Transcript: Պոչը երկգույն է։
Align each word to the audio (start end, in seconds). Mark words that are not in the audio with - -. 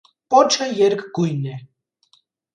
Պոչը 0.33 0.67
երկգույն 0.79 1.45
է։ 1.59 1.61